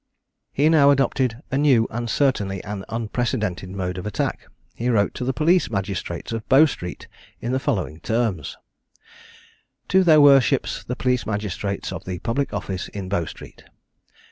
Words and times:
He 0.51 0.67
now 0.67 0.89
adopted 0.89 1.43
a 1.51 1.59
new 1.59 1.87
and 1.91 2.09
certainly 2.09 2.63
an 2.63 2.83
unprecedented 2.89 3.69
mode 3.69 3.99
of 3.99 4.07
attack. 4.07 4.47
He 4.73 4.89
wrote 4.89 5.13
to 5.13 5.23
the 5.23 5.31
police 5.31 5.69
magistrates 5.69 6.31
of 6.31 6.49
Bow 6.49 6.65
street 6.65 7.07
in 7.39 7.51
the 7.51 7.59
following 7.59 7.99
terms: 7.99 8.57
"To 9.89 10.03
their 10.03 10.19
Worships, 10.19 10.83
the 10.83 10.95
Police 10.95 11.27
Magistrates 11.27 11.93
of 11.93 12.05
the 12.05 12.17
Public 12.17 12.51
Office 12.51 12.87
in 12.87 13.09
Bow 13.09 13.25
street. 13.25 13.63